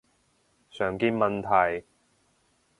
[0.71, 1.85] 常見問題